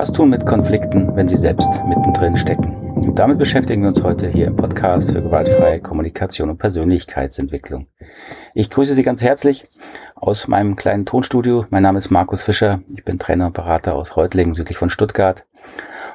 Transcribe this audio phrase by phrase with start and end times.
[0.00, 2.74] Was tun mit Konflikten, wenn sie selbst mittendrin stecken?
[2.94, 7.86] Und damit beschäftigen wir uns heute hier im Podcast für gewaltfreie Kommunikation und Persönlichkeitsentwicklung.
[8.54, 9.68] Ich grüße Sie ganz herzlich
[10.14, 11.66] aus meinem kleinen Tonstudio.
[11.68, 12.80] Mein Name ist Markus Fischer.
[12.96, 15.46] Ich bin Trainer und Berater aus Reutlingen südlich von Stuttgart.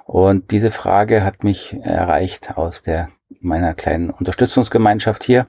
[0.05, 3.09] Und diese Frage hat mich erreicht aus der
[3.41, 5.47] meiner kleinen Unterstützungsgemeinschaft hier,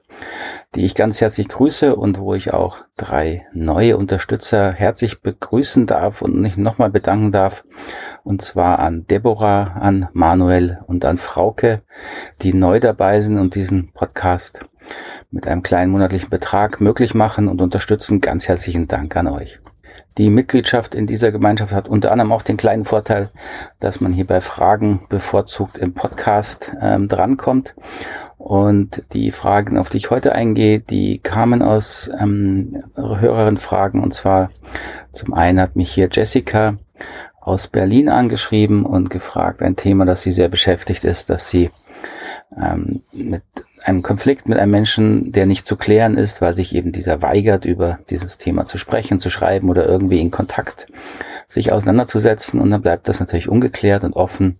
[0.75, 6.21] die ich ganz herzlich grüße und wo ich auch drei neue Unterstützer herzlich begrüßen darf
[6.21, 7.63] und mich nochmal bedanken darf.
[8.23, 11.81] Und zwar an Deborah, an Manuel und an Frauke,
[12.41, 14.65] die neu dabei sind und diesen Podcast
[15.31, 18.21] mit einem kleinen monatlichen Betrag möglich machen und unterstützen.
[18.21, 19.59] Ganz herzlichen Dank an euch.
[20.17, 23.29] Die Mitgliedschaft in dieser Gemeinschaft hat unter anderem auch den kleinen Vorteil,
[23.79, 27.75] dass man hier bei Fragen bevorzugt im Podcast ähm, drankommt.
[28.37, 34.01] Und die Fragen, auf die ich heute eingehe, die kamen aus ähm, höheren Fragen.
[34.01, 34.49] Und zwar
[35.11, 36.77] zum einen hat mich hier Jessica
[37.39, 41.69] aus Berlin angeschrieben und gefragt, ein Thema, das sie sehr beschäftigt ist, dass sie
[42.55, 43.43] ähm, mit
[43.87, 47.63] einem Konflikt mit einem Menschen, der nicht zu klären ist, weil sich eben dieser weigert,
[47.63, 50.87] über dieses Thema zu sprechen, zu schreiben oder irgendwie in Kontakt
[51.47, 52.59] sich auseinanderzusetzen.
[52.59, 54.59] Und dann bleibt das natürlich ungeklärt und offen.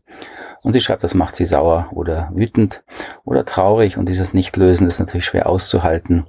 [0.63, 2.83] Und sie schreibt, das macht sie sauer oder wütend
[3.25, 3.97] oder traurig.
[3.97, 6.25] Und dieses Nichtlösen ist natürlich schwer auszuhalten.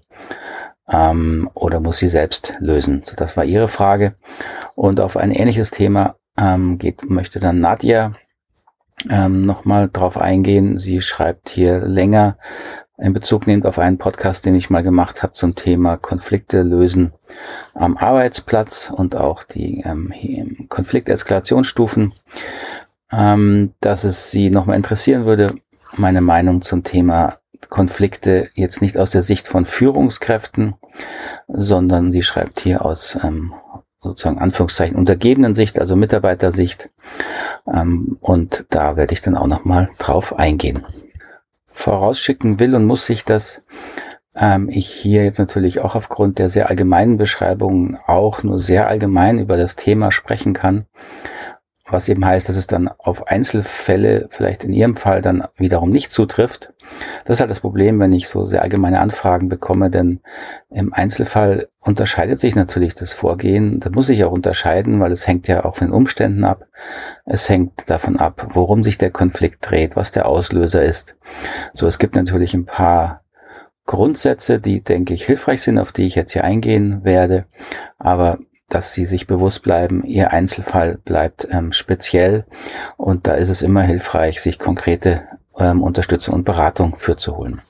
[0.91, 3.03] Ähm, oder muss sie selbst lösen?
[3.05, 4.17] So, das war ihre Frage.
[4.75, 8.15] Und auf ein ähnliches Thema ähm, geht, möchte dann Nadja
[9.09, 10.79] ähm, nochmal drauf eingehen.
[10.79, 12.39] Sie schreibt hier länger,
[12.99, 17.13] in Bezug nehmend auf einen Podcast, den ich mal gemacht habe zum Thema Konflikte lösen
[17.75, 22.13] am Arbeitsplatz und auch die ähm, Konflikteskalationsstufen,
[23.13, 25.55] ähm, dass es Sie nochmal interessieren würde,
[25.97, 27.39] meine Meinung zum Thema
[27.69, 30.75] Konflikte jetzt nicht aus der Sicht von Führungskräften,
[31.49, 33.55] sondern sie schreibt hier aus ähm,
[34.01, 36.91] sozusagen Anführungszeichen untergebenen Sicht, also Mitarbeitersicht.
[37.73, 40.85] Ähm, und da werde ich dann auch nochmal drauf eingehen
[41.79, 43.65] vorausschicken will und muss ich, dass
[44.37, 49.39] ähm, ich hier jetzt natürlich auch aufgrund der sehr allgemeinen Beschreibungen auch nur sehr allgemein
[49.39, 50.87] über das Thema sprechen kann
[51.91, 56.11] was eben heißt, dass es dann auf Einzelfälle vielleicht in Ihrem Fall dann wiederum nicht
[56.11, 56.73] zutrifft.
[57.25, 60.21] Das ist halt das Problem, wenn ich so sehr allgemeine Anfragen bekomme, denn
[60.71, 63.81] im Einzelfall unterscheidet sich natürlich das Vorgehen.
[63.81, 66.67] Das muss ich auch unterscheiden, weil es hängt ja auch von den Umständen ab.
[67.25, 71.17] Es hängt davon ab, worum sich der Konflikt dreht, was der Auslöser ist.
[71.73, 73.23] So, es gibt natürlich ein paar
[73.87, 77.47] Grundsätze, die, denke ich, hilfreich sind, auf die ich jetzt hier eingehen werde.
[77.99, 82.45] Aber dass sie sich bewusst bleiben, ihr Einzelfall bleibt ähm, speziell
[82.97, 85.23] und da ist es immer hilfreich, sich konkrete
[85.59, 87.61] ähm, Unterstützung und Beratung für zu holen.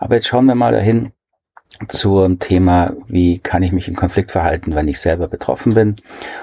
[0.00, 1.12] Aber jetzt schauen wir mal dahin
[1.88, 5.96] zum Thema, wie kann ich mich im Konflikt verhalten, wenn ich selber betroffen bin.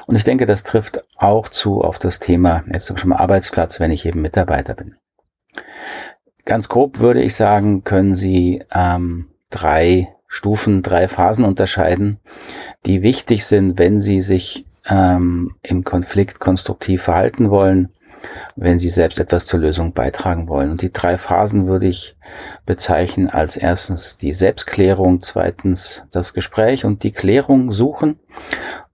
[0.05, 3.91] Und ich denke, das trifft auch zu auf das Thema, jetzt schon mal Arbeitsplatz, wenn
[3.91, 4.95] ich eben Mitarbeiter bin.
[6.45, 12.17] Ganz grob würde ich sagen, können Sie ähm, drei Stufen, drei Phasen unterscheiden,
[12.85, 17.89] die wichtig sind, wenn Sie sich ähm, im Konflikt konstruktiv verhalten wollen,
[18.55, 20.71] wenn Sie selbst etwas zur Lösung beitragen wollen.
[20.71, 22.15] Und die drei Phasen würde ich
[22.65, 28.17] bezeichnen als erstens die Selbstklärung, zweitens das Gespräch und die Klärung suchen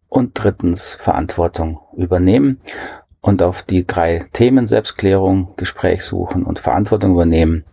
[0.10, 2.62] und drittens Verantwortung übernehmen.
[3.22, 7.64] Und auf die drei Themen Selbstklärung, Gespräch suchen und Verantwortung übernehmen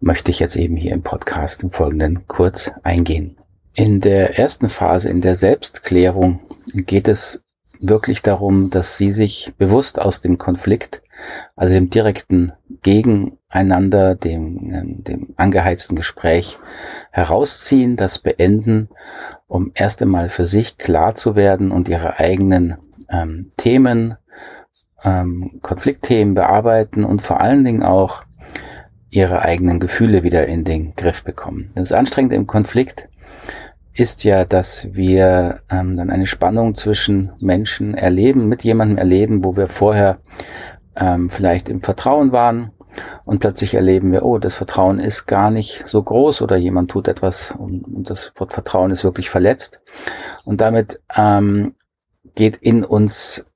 [0.00, 3.36] möchte ich jetzt eben hier im Podcast im Folgenden kurz eingehen.
[3.74, 6.40] In der ersten Phase, in der Selbstklärung,
[6.74, 7.44] geht es
[7.80, 11.02] wirklich darum, dass Sie sich bewusst aus dem Konflikt,
[11.56, 16.58] also dem direkten Gegeneinander, dem, dem angeheizten Gespräch
[17.10, 18.88] herausziehen, das beenden,
[19.46, 22.76] um erst einmal für sich klar zu werden und Ihre eigenen
[23.08, 24.16] ähm, Themen,
[25.04, 28.24] ähm, Konfliktthemen bearbeiten und vor allen Dingen auch
[29.10, 31.70] ihre eigenen Gefühle wieder in den Griff bekommen.
[31.74, 33.08] Das Anstrengende im Konflikt
[33.94, 39.56] ist ja, dass wir ähm, dann eine Spannung zwischen Menschen erleben, mit jemandem erleben, wo
[39.56, 40.18] wir vorher
[40.94, 42.70] ähm, vielleicht im Vertrauen waren
[43.24, 47.08] und plötzlich erleben wir, oh, das Vertrauen ist gar nicht so groß oder jemand tut
[47.08, 49.82] etwas und, und das Vertrauen ist wirklich verletzt.
[50.44, 51.74] Und damit ähm,
[52.34, 53.46] geht in uns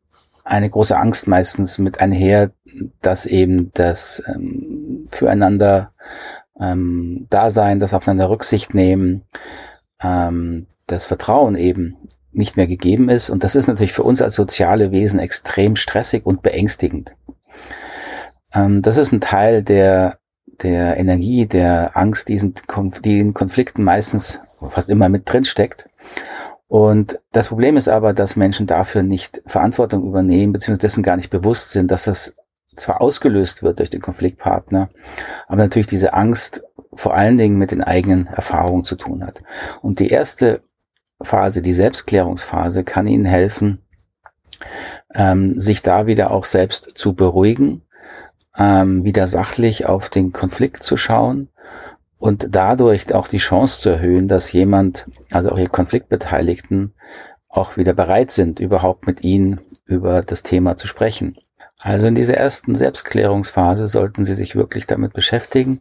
[0.44, 2.52] eine große Angst meistens mit einher,
[3.00, 5.92] dass eben das ähm, füreinander
[6.60, 9.22] ähm, Dasein, das aufeinander Rücksicht nehmen,
[10.02, 11.96] ähm, das Vertrauen eben
[12.32, 13.30] nicht mehr gegeben ist.
[13.30, 17.14] Und das ist natürlich für uns als soziale Wesen extrem stressig und beängstigend.
[18.54, 20.18] Ähm, das ist ein Teil der,
[20.62, 24.40] der Energie, der Angst, die in Konflikten meistens
[24.70, 25.88] fast immer mit drin steckt.
[26.72, 31.28] Und das Problem ist aber, dass Menschen dafür nicht Verantwortung übernehmen, beziehungsweise dessen gar nicht
[31.28, 32.32] bewusst sind, dass das
[32.76, 34.88] zwar ausgelöst wird durch den Konfliktpartner,
[35.48, 36.64] aber natürlich diese Angst
[36.94, 39.42] vor allen Dingen mit den eigenen Erfahrungen zu tun hat.
[39.82, 40.62] Und die erste
[41.20, 43.84] Phase, die Selbstklärungsphase, kann Ihnen helfen,
[45.14, 47.82] ähm, sich da wieder auch selbst zu beruhigen,
[48.56, 51.50] ähm, wieder sachlich auf den Konflikt zu schauen
[52.22, 56.94] und dadurch auch die Chance zu erhöhen, dass jemand, also auch ihr Konfliktbeteiligten,
[57.48, 61.36] auch wieder bereit sind, überhaupt mit ihnen über das Thema zu sprechen.
[61.80, 65.80] Also in dieser ersten Selbstklärungsphase sollten Sie sich wirklich damit beschäftigen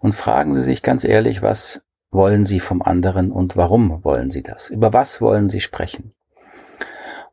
[0.00, 1.80] und fragen Sie sich ganz ehrlich, was
[2.10, 4.68] wollen Sie vom anderen und warum wollen Sie das?
[4.68, 6.12] Über was wollen Sie sprechen?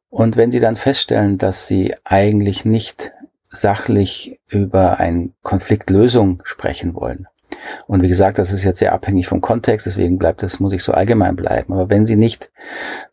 [0.07, 3.11] Und wenn Sie dann feststellen, dass Sie eigentlich nicht
[3.49, 7.27] sachlich über eine Konfliktlösung sprechen wollen,
[7.87, 10.83] und wie gesagt, das ist jetzt sehr abhängig vom Kontext, deswegen bleibt das, muss ich
[10.83, 11.73] so allgemein bleiben.
[11.73, 12.51] Aber wenn Sie nicht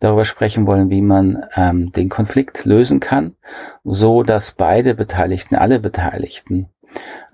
[0.00, 3.36] darüber sprechen wollen, wie man ähm, den Konflikt lösen kann,
[3.84, 6.68] so dass beide Beteiligten, alle Beteiligten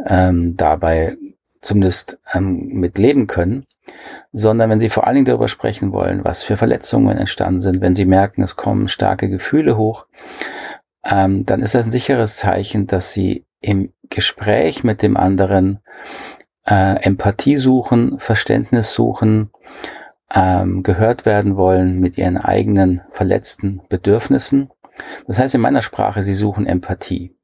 [0.07, 1.17] ähm, dabei
[1.61, 3.67] zumindest ähm, mit leben können,
[4.33, 7.95] sondern wenn Sie vor allen Dingen darüber sprechen wollen, was für Verletzungen entstanden sind, wenn
[7.95, 10.07] Sie merken, es kommen starke Gefühle hoch,
[11.05, 15.81] ähm, dann ist das ein sicheres Zeichen, dass Sie im Gespräch mit dem anderen
[16.69, 19.51] äh, Empathie suchen, Verständnis suchen,
[20.35, 24.71] ähm, gehört werden wollen mit ihren eigenen verletzten Bedürfnissen.
[25.27, 27.35] Das heißt in meiner Sprache, sie suchen Empathie.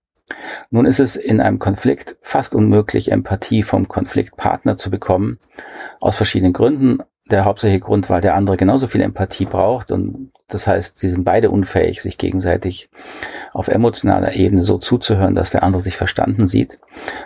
[0.70, 5.38] Nun ist es in einem Konflikt fast unmöglich, Empathie vom Konfliktpartner zu bekommen,
[6.00, 6.98] aus verschiedenen Gründen.
[7.30, 11.24] Der hauptsächliche Grund, weil der andere genauso viel Empathie braucht und das heißt, sie sind
[11.24, 12.90] beide unfähig, sich gegenseitig
[13.52, 16.80] auf emotionaler Ebene so zuzuhören, dass der andere sich verstanden sieht.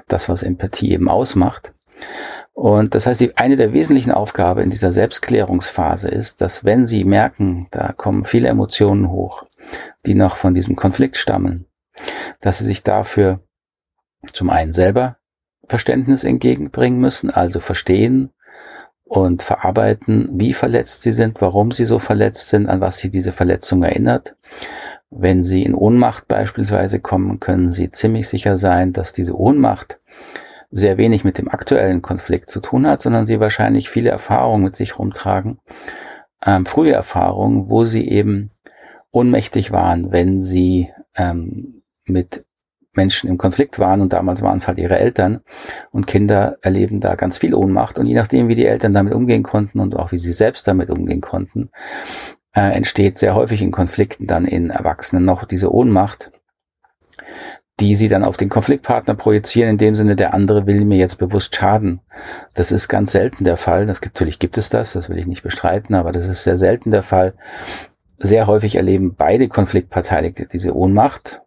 [0.06, 1.72] Das, was Empathie eben ausmacht.
[2.52, 7.04] Und das heißt, die, eine der wesentlichen Aufgaben in dieser Selbstklärungsphase ist, dass wenn Sie
[7.04, 9.44] merken, da kommen viele Emotionen hoch,
[10.06, 11.66] die noch von diesem Konflikt stammen,
[12.40, 13.40] dass Sie sich dafür
[14.32, 15.18] zum einen selber
[15.68, 18.30] Verständnis entgegenbringen müssen, also verstehen
[19.04, 23.32] und verarbeiten, wie verletzt Sie sind, warum Sie so verletzt sind, an was Sie diese
[23.32, 24.36] Verletzung erinnert.
[25.10, 30.00] Wenn Sie in Ohnmacht beispielsweise kommen, können Sie ziemlich sicher sein, dass diese Ohnmacht
[30.70, 34.76] sehr wenig mit dem aktuellen Konflikt zu tun hat, sondern sie wahrscheinlich viele Erfahrungen mit
[34.76, 35.58] sich rumtragen,
[36.44, 38.50] ähm, frühe Erfahrungen, wo sie eben
[39.10, 42.44] ohnmächtig waren, wenn sie ähm, mit
[42.94, 44.00] Menschen im Konflikt waren.
[44.00, 45.40] Und damals waren es halt ihre Eltern.
[45.90, 47.98] Und Kinder erleben da ganz viel Ohnmacht.
[47.98, 50.90] Und je nachdem, wie die Eltern damit umgehen konnten und auch wie sie selbst damit
[50.90, 51.70] umgehen konnten,
[52.54, 56.30] äh, entsteht sehr häufig in Konflikten dann in Erwachsenen noch diese Ohnmacht,
[57.80, 61.16] die sie dann auf den Konfliktpartner projizieren, in dem Sinne, der andere will mir jetzt
[61.16, 62.00] bewusst schaden.
[62.54, 63.86] Das ist ganz selten der Fall.
[63.86, 66.90] Das, natürlich gibt es das, das will ich nicht bestreiten, aber das ist sehr selten
[66.90, 67.34] der Fall.
[68.18, 71.42] Sehr häufig erleben beide Konfliktparteiliche diese Ohnmacht,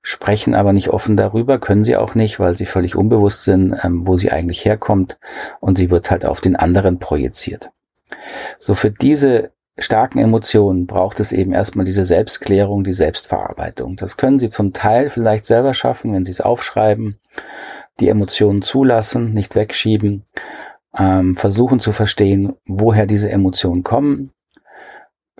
[0.00, 4.06] sprechen aber nicht offen darüber, können sie auch nicht, weil sie völlig unbewusst sind, ähm,
[4.06, 5.18] wo sie eigentlich herkommt
[5.60, 7.70] und sie wird halt auf den anderen projiziert.
[8.58, 13.96] So für diese starken Emotionen braucht es eben erstmal diese Selbstklärung, die Selbstverarbeitung.
[13.96, 17.18] Das können Sie zum Teil vielleicht selber schaffen, wenn Sie es aufschreiben,
[18.00, 20.24] die Emotionen zulassen, nicht wegschieben,
[20.98, 24.32] ähm, versuchen zu verstehen, woher diese Emotionen kommen,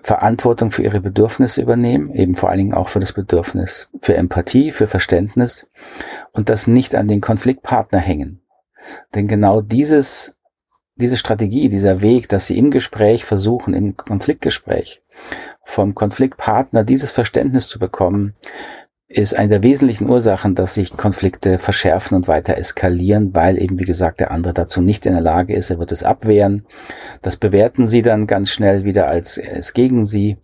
[0.01, 4.71] Verantwortung für ihre Bedürfnisse übernehmen, eben vor allen Dingen auch für das Bedürfnis für Empathie,
[4.71, 5.69] für Verständnis
[6.31, 8.41] und das nicht an den Konfliktpartner hängen.
[9.15, 10.36] Denn genau dieses
[10.97, 15.01] diese Strategie, dieser Weg, dass sie im Gespräch versuchen, im Konfliktgespräch
[15.63, 18.33] vom Konfliktpartner dieses Verständnis zu bekommen,
[19.09, 23.85] ist eine der wesentlichen Ursachen, dass sich Konflikte verschärfen und weiter eskalieren, weil eben, wie
[23.85, 25.69] gesagt, der andere dazu nicht in der Lage ist.
[25.69, 26.65] Er wird es abwehren.
[27.21, 30.37] Das bewerten sie dann ganz schnell wieder als er gegen sie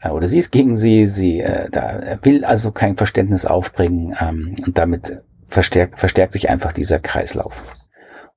[0.00, 1.06] äh, oder sie ist gegen sie.
[1.06, 6.72] Sie äh, da, will also kein Verständnis aufbringen ähm, und damit verstärkt, verstärkt sich einfach
[6.72, 7.79] dieser Kreislauf.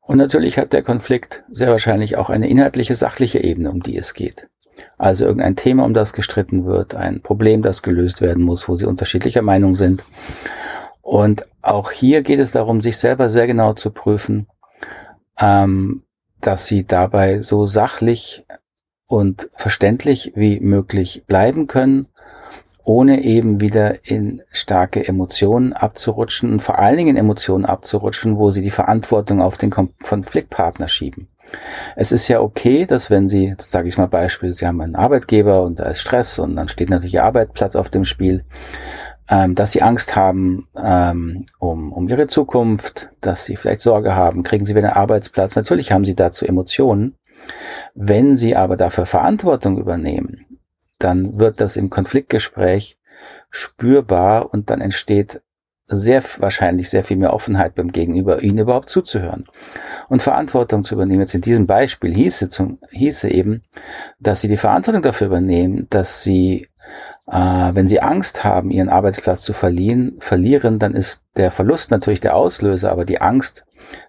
[0.06, 4.14] Und natürlich hat der Konflikt sehr wahrscheinlich auch eine inhaltliche, sachliche Ebene, um die es
[4.14, 4.50] geht.
[4.98, 8.86] Also irgendein Thema, um das gestritten wird, ein Problem, das gelöst werden muss, wo sie
[8.86, 10.04] unterschiedlicher Meinung sind.
[11.02, 14.48] Und auch hier geht es darum, sich selber sehr genau zu prüfen,
[15.40, 16.04] ähm,
[16.42, 18.46] dass sie dabei so sachlich
[19.08, 22.08] und verständlich wie möglich bleiben können
[22.84, 28.52] ohne eben wieder in starke Emotionen abzurutschen und vor allen Dingen in Emotionen abzurutschen, wo
[28.52, 31.30] sie die Verantwortung auf den Konfliktpartner schieben.
[31.96, 35.62] Es ist ja okay, dass wenn Sie, sage ich mal Beispiel, Sie haben einen Arbeitgeber
[35.64, 38.44] und da ist Stress und dann steht natürlich Ihr Arbeitsplatz auf dem Spiel,
[39.30, 44.44] ähm, dass Sie Angst haben ähm, um, um Ihre Zukunft, dass Sie vielleicht Sorge haben,
[44.44, 45.56] kriegen Sie wieder einen Arbeitsplatz.
[45.56, 47.16] Natürlich haben Sie dazu Emotionen.
[47.94, 50.46] Wenn Sie aber dafür Verantwortung übernehmen,
[51.04, 52.98] dann wird das im Konfliktgespräch
[53.50, 55.42] spürbar und dann entsteht
[55.86, 59.46] sehr wahrscheinlich sehr viel mehr Offenheit beim Gegenüber, ihnen überhaupt zuzuhören.
[60.08, 61.22] Und Verantwortung zu übernehmen.
[61.22, 63.64] Jetzt in diesem Beispiel hieße, zum, hieße eben,
[64.20, 66.68] dass sie die Verantwortung dafür übernehmen, dass sie,
[67.28, 72.22] äh, wenn sie Angst haben, ihren Arbeitsplatz zu verlieren, verlieren, dann ist der Verlust natürlich
[72.22, 73.66] der Auslöser, aber die Angst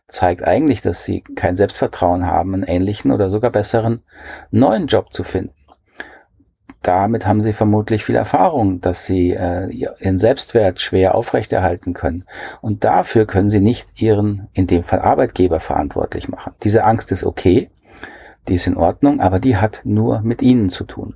[0.06, 4.02] zeigt eigentlich, dass sie kein Selbstvertrauen haben, einen ähnlichen oder sogar besseren
[4.52, 5.54] neuen Job zu finden
[6.86, 12.24] damit haben sie vermutlich viel Erfahrung, dass sie äh, ihren Selbstwert schwer aufrechterhalten können.
[12.60, 16.52] Und dafür können sie nicht ihren, in dem Fall Arbeitgeber, verantwortlich machen.
[16.62, 17.70] Diese Angst ist okay,
[18.48, 21.14] die ist in Ordnung, aber die hat nur mit ihnen zu tun.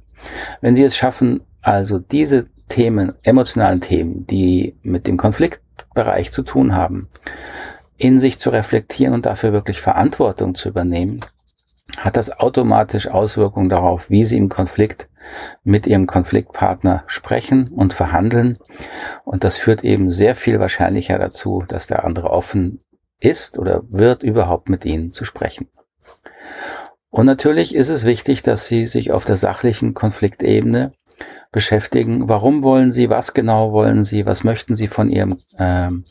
[0.61, 6.75] Wenn sie es schaffen, also diese Themen, emotionalen Themen, die mit dem Konfliktbereich zu tun
[6.75, 7.09] haben,
[7.97, 11.21] in sich zu reflektieren und dafür wirklich Verantwortung zu übernehmen,
[11.97, 15.09] hat das automatisch Auswirkungen darauf, wie Sie im Konflikt
[15.65, 18.59] mit Ihrem Konfliktpartner sprechen und verhandeln.
[19.25, 22.81] Und das führt eben sehr viel wahrscheinlicher dazu, dass der andere offen
[23.21, 25.69] ist oder wird, überhaupt mit Ihnen zu sprechen.
[27.11, 30.93] Und natürlich ist es wichtig, dass Sie sich auf der sachlichen Konfliktebene
[31.51, 32.29] beschäftigen.
[32.29, 33.09] Warum wollen Sie?
[33.09, 34.27] Was genau wollen Sie?
[34.27, 36.05] Was möchten Sie von Ihrem ähm,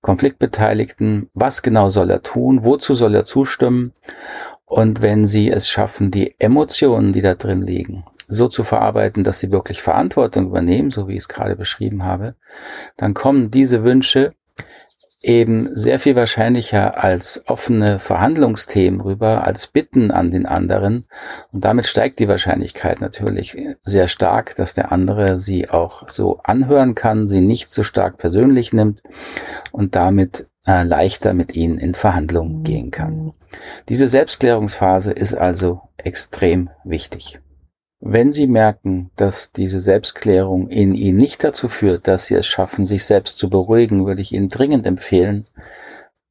[0.00, 1.28] Konfliktbeteiligten?
[1.34, 2.64] Was genau soll er tun?
[2.64, 3.92] Wozu soll er zustimmen?
[4.70, 9.40] Und wenn Sie es schaffen, die Emotionen, die da drin liegen, so zu verarbeiten, dass
[9.40, 12.36] Sie wirklich Verantwortung übernehmen, so wie ich es gerade beschrieben habe,
[12.96, 14.32] dann kommen diese Wünsche
[15.20, 21.04] eben sehr viel wahrscheinlicher als offene Verhandlungsthemen rüber, als Bitten an den anderen.
[21.50, 26.94] Und damit steigt die Wahrscheinlichkeit natürlich sehr stark, dass der andere sie auch so anhören
[26.94, 29.02] kann, sie nicht so stark persönlich nimmt
[29.72, 33.32] und damit äh, leichter mit ihnen in Verhandlungen gehen kann.
[33.88, 37.40] Diese Selbstklärungsphase ist also extrem wichtig.
[37.98, 42.86] Wenn Sie merken, dass diese Selbstklärung in Ihnen nicht dazu führt, dass Sie es schaffen,
[42.86, 45.44] sich selbst zu beruhigen, würde ich Ihnen dringend empfehlen,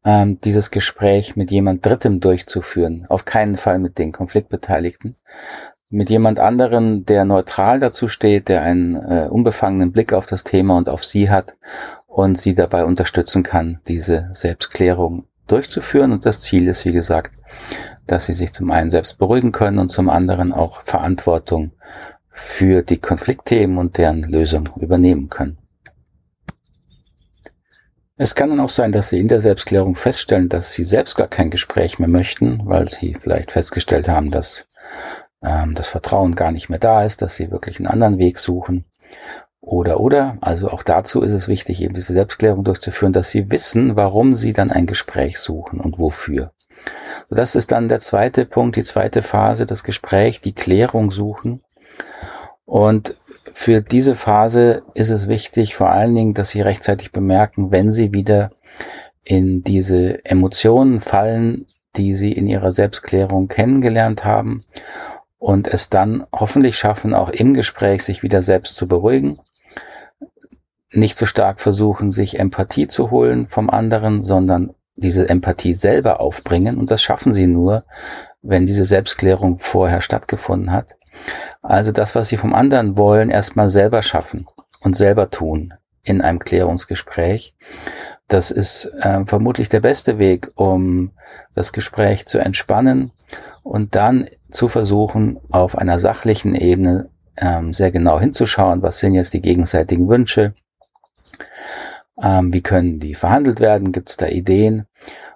[0.06, 3.06] ähm, dieses Gespräch mit jemand Drittem durchzuführen.
[3.10, 5.16] Auf keinen Fall mit den Konfliktbeteiligten.
[5.90, 10.78] Mit jemand anderen, der neutral dazu steht, der einen äh, unbefangenen Blick auf das Thema
[10.78, 11.56] und auf Sie hat
[12.24, 16.12] und Sie dabei unterstützen kann, diese Selbstklärung durchzuführen.
[16.12, 17.36] Und das Ziel ist, wie gesagt,
[18.08, 21.74] dass sie sich zum einen selbst beruhigen können und zum anderen auch Verantwortung
[22.30, 25.58] für die Konfliktthemen und deren Lösung übernehmen können.
[28.16, 31.30] Es kann dann auch sein, dass Sie in der Selbstklärung feststellen, dass Sie selbst gar
[31.30, 34.68] kein Gespräch mehr möchten, weil Sie vielleicht festgestellt haben, dass
[35.42, 38.84] ähm, das Vertrauen gar nicht mehr da ist, dass Sie wirklich einen anderen Weg suchen.
[39.62, 43.96] Oder, oder, also auch dazu ist es wichtig, eben diese Selbstklärung durchzuführen, dass Sie wissen,
[43.96, 46.52] warum Sie dann ein Gespräch suchen und wofür.
[47.28, 51.62] So, das ist dann der zweite Punkt, die zweite Phase, das Gespräch, die Klärung suchen.
[52.66, 53.18] Und
[53.54, 58.14] für diese Phase ist es wichtig, vor allen Dingen, dass Sie rechtzeitig bemerken, wenn Sie
[58.14, 58.52] wieder
[59.24, 64.64] in diese Emotionen fallen, die Sie in Ihrer Selbstklärung kennengelernt haben
[65.38, 69.40] und es dann hoffentlich schaffen, auch im Gespräch sich wieder selbst zu beruhigen.
[70.92, 76.78] Nicht so stark versuchen, sich Empathie zu holen vom anderen, sondern diese Empathie selber aufbringen.
[76.78, 77.84] Und das schaffen sie nur,
[78.42, 80.96] wenn diese Selbstklärung vorher stattgefunden hat.
[81.62, 84.48] Also das, was sie vom anderen wollen, erstmal selber schaffen
[84.82, 87.56] und selber tun in einem Klärungsgespräch.
[88.28, 91.12] Das ist äh, vermutlich der beste Weg, um
[91.54, 93.12] das Gespräch zu entspannen
[93.64, 99.34] und dann zu versuchen, auf einer sachlichen Ebene ähm, sehr genau hinzuschauen, was sind jetzt
[99.34, 100.54] die gegenseitigen Wünsche,
[102.22, 104.86] ähm, wie können die verhandelt werden, gibt es da Ideen?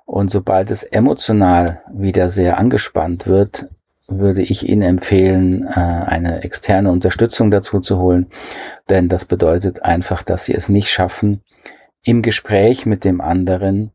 [0.05, 3.69] Und sobald es emotional wieder sehr angespannt wird,
[4.07, 8.27] würde ich Ihnen empfehlen, äh, eine externe Unterstützung dazu zu holen,
[8.89, 11.41] denn das bedeutet einfach, dass Sie es nicht schaffen,
[12.03, 13.91] im Gespräch mit dem anderen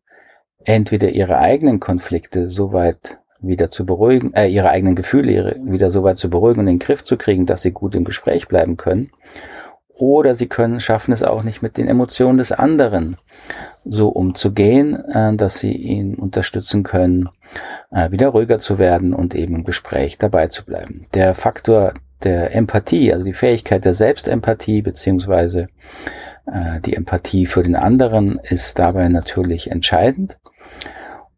[0.65, 6.03] entweder Ihre eigenen Konflikte so weit wieder zu beruhigen, äh, Ihre eigenen Gefühle wieder so
[6.03, 8.77] weit zu beruhigen und in den Griff zu kriegen, dass Sie gut im Gespräch bleiben
[8.77, 9.11] können,
[9.99, 13.17] oder sie können, schaffen es auch nicht mit den Emotionen des anderen
[13.85, 17.29] so umzugehen, äh, dass sie ihn unterstützen können,
[17.91, 21.07] äh, wieder ruhiger zu werden und eben im Gespräch dabei zu bleiben.
[21.15, 25.69] Der Faktor der Empathie, also die Fähigkeit der Selbstempathie beziehungsweise
[26.47, 30.39] äh, die Empathie für den anderen ist dabei natürlich entscheidend.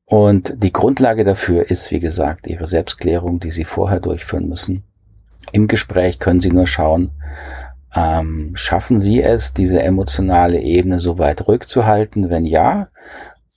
[0.04, 4.82] Und die Grundlage dafür ist, wie gesagt, ihre Selbstklärung, die sie vorher durchführen müssen.
[5.52, 7.12] Im Gespräch können sie nur schauen,
[7.94, 12.30] ähm, schaffen Sie es, diese emotionale Ebene so weit rückzuhalten?
[12.30, 12.88] Wenn ja,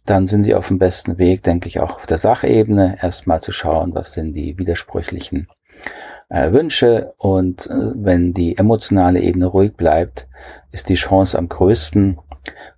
[0.05, 3.51] dann sind Sie auf dem besten Weg, denke ich, auch auf der Sachebene erstmal zu
[3.51, 5.47] schauen, was sind die widersprüchlichen
[6.29, 10.27] äh, Wünsche und äh, wenn die emotionale Ebene ruhig bleibt,
[10.71, 12.17] ist die Chance am größten,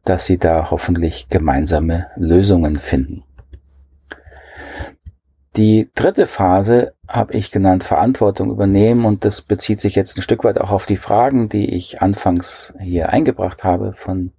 [0.04, 3.24] dass sie da hoffentlich gemeinsame Lösungen finden.
[5.56, 10.44] Die dritte Phase habe ich genannt Verantwortung übernehmen und das bezieht sich jetzt ein Stück
[10.44, 14.32] weit auch auf die Fragen, die ich anfangs hier eingebracht habe von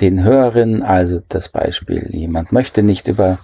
[0.00, 0.82] den Hörerinnen.
[0.82, 3.38] Also das Beispiel, jemand möchte nicht über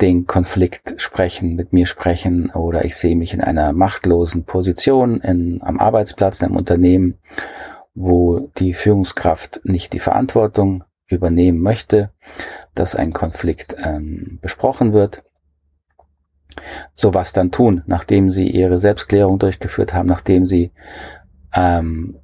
[0.00, 5.60] den Konflikt sprechen, mit mir sprechen oder ich sehe mich in einer machtlosen Position in,
[5.62, 7.18] am Arbeitsplatz, in einem Unternehmen,
[7.94, 12.10] wo die Führungskraft nicht die Verantwortung übernehmen möchte,
[12.74, 15.22] dass ein Konflikt ähm, besprochen wird
[16.94, 20.72] so was dann tun, nachdem sie ihre Selbstklärung durchgeführt haben, nachdem sie
[21.54, 22.18] ähm,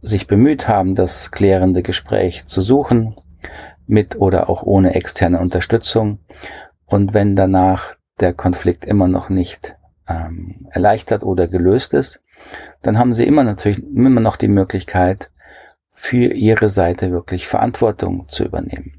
[0.00, 3.16] sich bemüht haben, das klärende Gespräch zu suchen,
[3.86, 6.20] mit oder auch ohne externe Unterstützung.
[6.86, 9.76] Und wenn danach der Konflikt immer noch nicht
[10.08, 12.20] ähm, erleichtert oder gelöst ist,
[12.82, 15.30] dann haben sie immer natürlich immer noch die Möglichkeit,
[15.92, 18.94] für ihre Seite wirklich Verantwortung zu übernehmen.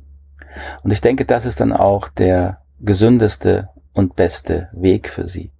[0.83, 5.51] Und ich denke, das ist dann auch der gesündeste und beste Weg für sie.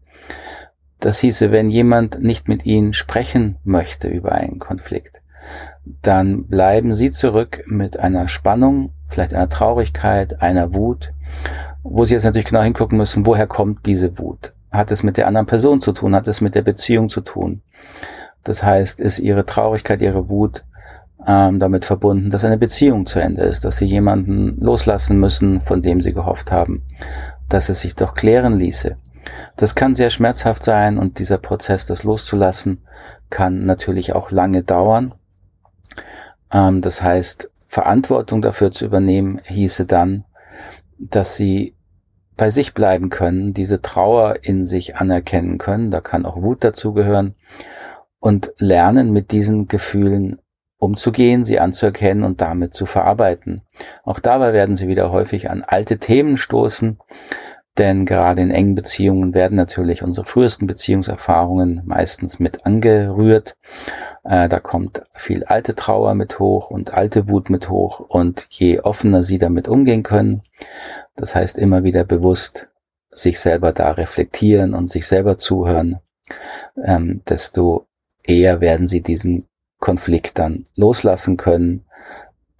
[0.99, 5.21] Das hieße, wenn jemand nicht mit ihnen sprechen möchte über einen Konflikt,
[6.01, 11.13] dann bleiben sie zurück mit einer Spannung, vielleicht einer Traurigkeit, einer Wut,
[11.83, 14.53] wo sie jetzt natürlich genau hingucken müssen, woher kommt diese Wut?
[14.71, 16.15] Hat es mit der anderen Person zu tun?
[16.15, 17.61] Hat es mit der Beziehung zu tun?
[18.43, 20.63] Das heißt, ist ihre Traurigkeit, ihre Wut
[21.27, 25.81] ähm, damit verbunden, dass eine Beziehung zu Ende ist, dass sie jemanden loslassen müssen, von
[25.81, 26.83] dem sie gehofft haben,
[27.53, 28.97] dass es sich doch klären ließe.
[29.55, 32.81] Das kann sehr schmerzhaft sein und dieser Prozess, das loszulassen,
[33.29, 35.13] kann natürlich auch lange dauern.
[36.51, 40.25] Ähm, das heißt, Verantwortung dafür zu übernehmen, hieße dann,
[40.97, 41.75] dass sie
[42.35, 47.35] bei sich bleiben können, diese Trauer in sich anerkennen können, da kann auch Wut dazugehören
[48.19, 50.41] und lernen mit diesen Gefühlen
[50.77, 53.61] umzugehen, sie anzuerkennen und damit zu verarbeiten.
[54.03, 56.97] Auch dabei werden sie wieder häufig an alte Themen stoßen,
[57.77, 63.55] denn gerade in engen Beziehungen werden natürlich unsere frühesten Beziehungserfahrungen meistens mit angerührt.
[64.23, 68.81] Äh, da kommt viel alte Trauer mit hoch und alte Wut mit hoch und je
[68.81, 70.41] offener sie damit umgehen können,
[71.15, 72.69] das heißt immer wieder bewusst
[73.11, 75.99] sich selber da reflektieren und sich selber zuhören,
[76.83, 77.87] ähm, desto
[78.23, 79.47] eher werden sie diesen
[79.79, 81.85] Konflikt dann loslassen können,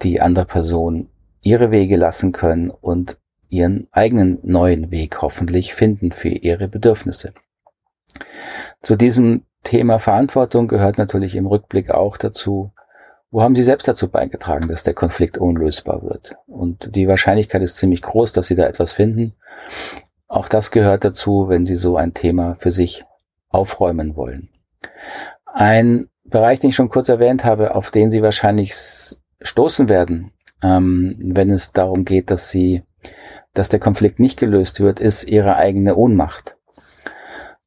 [0.02, 1.10] die andere Person
[1.42, 3.21] ihre Wege lassen können und
[3.52, 7.34] ihren eigenen neuen Weg hoffentlich finden für ihre Bedürfnisse.
[8.82, 12.72] Zu diesem Thema Verantwortung gehört natürlich im Rückblick auch dazu,
[13.30, 16.36] wo haben Sie selbst dazu beigetragen, dass der Konflikt unlösbar wird?
[16.48, 19.36] Und die Wahrscheinlichkeit ist ziemlich groß, dass Sie da etwas finden.
[20.28, 23.06] Auch das gehört dazu, wenn Sie so ein Thema für sich
[23.50, 24.50] aufräumen wollen.
[25.46, 28.74] Ein Bereich, den ich schon kurz erwähnt habe, auf den Sie wahrscheinlich
[29.42, 32.84] stoßen werden, ähm, wenn es darum geht, dass Sie,
[33.54, 36.58] dass der Konflikt nicht gelöst wird, ist Ihre eigene Ohnmacht,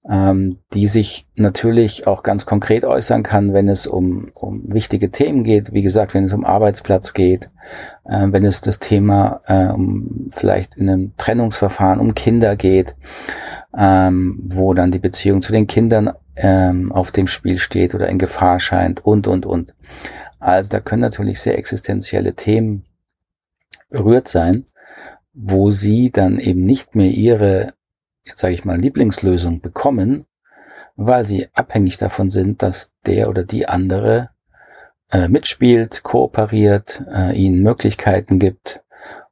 [0.09, 5.45] ähm, die sich natürlich auch ganz konkret äußern kann, wenn es um, um wichtige Themen
[5.45, 7.51] geht, wie gesagt, wenn es um Arbeitsplatz geht,
[8.05, 12.97] äh, wenn es das Thema äh, um vielleicht in einem Trennungsverfahren um Kinder geht,
[13.77, 18.19] ähm, wo dann die Beziehung zu den Kindern ähm, auf dem Spiel steht oder in
[18.19, 19.75] Gefahr scheint und, und, und.
[20.39, 22.85] Also da können natürlich sehr existenzielle Themen
[23.89, 24.67] berührt sein,
[25.35, 27.75] wo sie dann eben nicht mehr ihre,
[28.25, 30.25] jetzt sage ich mal, Lieblingslösung bekommen,
[30.97, 34.31] weil sie abhängig davon sind, dass der oder die andere
[35.11, 38.85] äh, mitspielt, kooperiert, äh, ihnen Möglichkeiten gibt,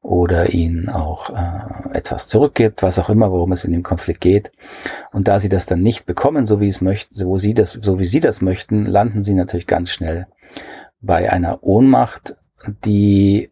[0.03, 4.53] oder ihnen auch äh, etwas zurückgibt, was auch immer, worum es in dem Konflikt geht.
[5.13, 8.01] Und da sie das dann nicht bekommen, so wie es möchten, so sie das, so
[8.01, 10.27] wie sie das möchten, landen sie natürlich ganz schnell
[11.01, 12.37] bei einer Ohnmacht,
[12.85, 13.52] die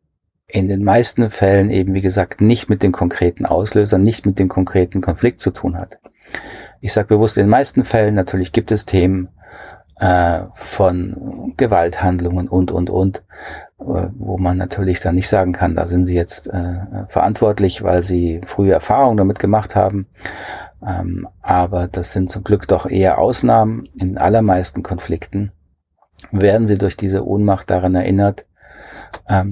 [0.53, 4.49] in den meisten Fällen eben, wie gesagt, nicht mit dem konkreten Auslöser, nicht mit dem
[4.49, 5.99] konkreten Konflikt zu tun hat.
[6.81, 9.29] Ich sage bewusst, in den meisten Fällen natürlich gibt es Themen,
[10.01, 13.23] äh, von Gewalthandlungen und, und, und,
[13.81, 18.03] äh, wo man natürlich dann nicht sagen kann, da sind sie jetzt äh, verantwortlich, weil
[18.03, 20.07] sie frühe Erfahrungen damit gemacht haben.
[20.85, 23.85] Ähm, aber das sind zum Glück doch eher Ausnahmen.
[23.95, 25.53] In allermeisten Konflikten
[26.33, 28.47] werden sie durch diese Ohnmacht daran erinnert,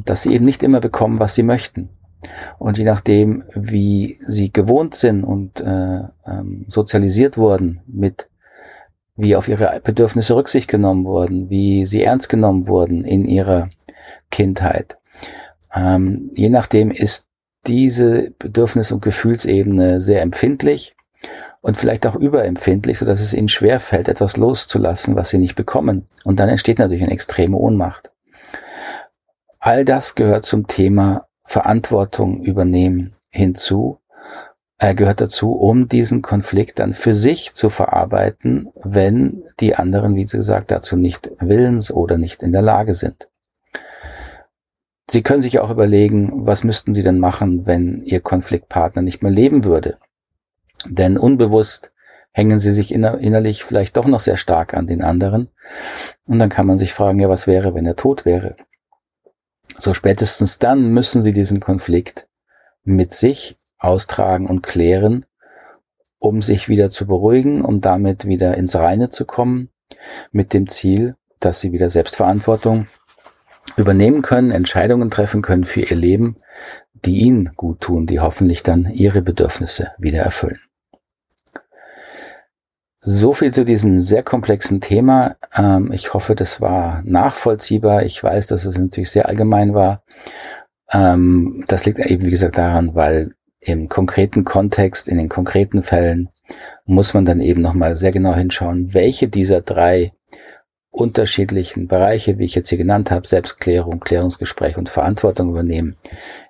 [0.04, 1.90] dass sie eben nicht immer bekommen, was sie möchten.
[2.58, 8.28] Und je nachdem, wie sie gewohnt sind und äh, ähm, sozialisiert wurden mit
[9.16, 13.68] wie auf ihre Bedürfnisse Rücksicht genommen wurden, wie sie ernst genommen wurden in ihrer
[14.30, 14.98] Kindheit.
[15.74, 17.26] Ähm, je nachdem ist
[17.66, 20.94] diese Bedürfnis- und Gefühlsebene sehr empfindlich
[21.60, 26.06] und vielleicht auch überempfindlich, sodass es ihnen schwerfällt, etwas loszulassen, was sie nicht bekommen.
[26.24, 28.12] Und dann entsteht natürlich eine extreme Ohnmacht.
[29.60, 33.98] All das gehört zum Thema Verantwortung übernehmen hinzu.
[34.78, 40.24] Er gehört dazu, um diesen Konflikt dann für sich zu verarbeiten, wenn die anderen, wie
[40.24, 43.28] gesagt, dazu nicht willens oder nicht in der Lage sind.
[45.10, 49.32] Sie können sich auch überlegen, was müssten Sie denn machen, wenn Ihr Konfliktpartner nicht mehr
[49.32, 49.96] leben würde.
[50.86, 51.92] Denn unbewusst
[52.30, 55.48] hängen Sie sich inner innerlich vielleicht doch noch sehr stark an den anderen.
[56.26, 58.54] Und dann kann man sich fragen, ja, was wäre, wenn er tot wäre?
[59.76, 62.26] So spätestens dann müssen Sie diesen Konflikt
[62.84, 65.26] mit sich austragen und klären,
[66.18, 69.70] um sich wieder zu beruhigen, um damit wieder ins Reine zu kommen,
[70.32, 72.88] mit dem Ziel, dass Sie wieder Selbstverantwortung
[73.76, 76.36] übernehmen können, Entscheidungen treffen können für ihr Leben,
[77.04, 80.60] die ihnen gut tun, die hoffentlich dann ihre Bedürfnisse wieder erfüllen.
[83.00, 85.36] So viel zu diesem sehr komplexen Thema.
[85.56, 88.02] Ähm, ich hoffe, das war nachvollziehbar.
[88.02, 90.02] Ich weiß, dass es natürlich sehr allgemein war.
[90.90, 96.28] Ähm, das liegt eben, wie gesagt, daran, weil im konkreten Kontext, in den konkreten Fällen
[96.86, 100.12] muss man dann eben nochmal sehr genau hinschauen, welche dieser drei
[100.90, 105.96] unterschiedlichen Bereiche, wie ich jetzt hier genannt habe, Selbstklärung, Klärungsgespräch und Verantwortung übernehmen,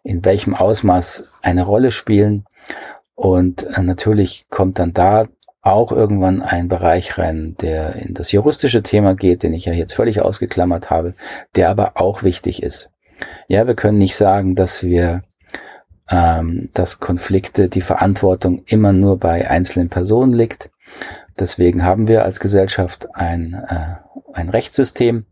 [0.03, 2.45] in welchem Ausmaß eine Rolle spielen.
[3.15, 5.27] Und äh, natürlich kommt dann da
[5.61, 9.95] auch irgendwann ein Bereich rein, der in das juristische Thema geht, den ich ja jetzt
[9.95, 11.15] völlig ausgeklammert habe,
[11.57, 12.91] der aber auch wichtig ist.
[13.49, 15.23] Ja, wir können nicht sagen, dass wir
[16.11, 20.71] ähm, dass Konflikte, die Verantwortung immer nur bei einzelnen Personen liegt.
[21.39, 23.97] Deswegen haben wir als Gesellschaft ein äh,
[24.33, 25.27] ein Rechtssystem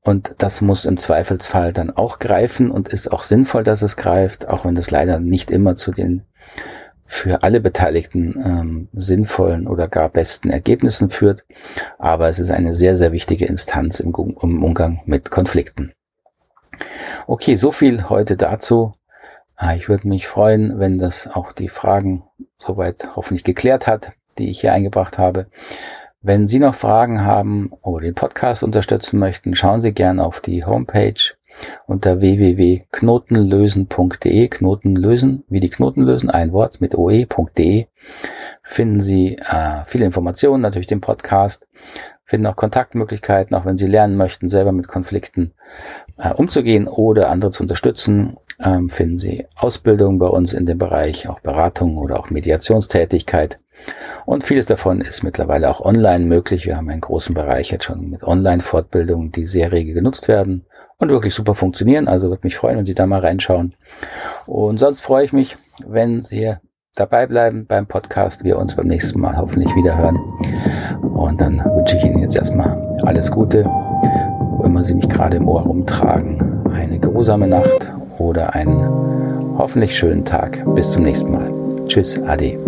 [0.00, 4.48] und das muss im Zweifelsfall dann auch greifen und ist auch sinnvoll, dass es greift,
[4.48, 6.22] auch wenn das leider nicht immer zu den
[7.10, 11.46] für alle Beteiligten ähm, sinnvollen oder gar besten Ergebnissen führt.
[11.98, 15.92] Aber es ist eine sehr, sehr wichtige Instanz im, im Umgang mit Konflikten.
[17.26, 18.92] Okay, so viel heute dazu.
[19.56, 22.24] Ah, ich würde mich freuen, wenn das auch die Fragen
[22.58, 25.46] soweit hoffentlich geklärt hat, die ich hier eingebracht habe.
[26.20, 30.66] Wenn Sie noch Fragen haben oder den Podcast unterstützen möchten, schauen Sie gerne auf die
[30.66, 31.37] Homepage
[31.86, 37.86] unter www.knotenlösen.de, Knoten lösen, wie die Knoten lösen, ein Wort mit oe.de,
[38.62, 41.66] finden Sie äh, viele Informationen, natürlich den Podcast,
[42.24, 45.52] finden auch Kontaktmöglichkeiten, auch wenn Sie lernen möchten, selber mit Konflikten
[46.18, 51.28] äh, umzugehen oder andere zu unterstützen, ähm, finden Sie Ausbildung bei uns in dem Bereich,
[51.28, 53.56] auch Beratung oder auch Mediationstätigkeit.
[54.26, 56.66] Und vieles davon ist mittlerweile auch online möglich.
[56.66, 60.66] Wir haben einen großen Bereich jetzt schon mit Online-Fortbildungen, die sehr rege genutzt werden
[60.98, 62.08] und wirklich super funktionieren.
[62.08, 63.74] Also würde mich freuen, wenn Sie da mal reinschauen.
[64.46, 66.54] Und sonst freue ich mich, wenn Sie
[66.94, 68.44] dabei bleiben beim Podcast.
[68.44, 70.18] Wir uns beim nächsten Mal hoffentlich wieder hören.
[71.14, 75.48] Und dann wünsche ich Ihnen jetzt erstmal alles Gute, wo immer Sie mich gerade im
[75.48, 76.66] Ohr rumtragen.
[76.72, 80.62] Eine geruhsame Nacht oder einen hoffentlich schönen Tag.
[80.74, 81.52] Bis zum nächsten Mal.
[81.86, 82.58] Tschüss, Ade.